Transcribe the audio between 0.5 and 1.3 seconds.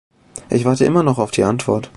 warte immer noch auf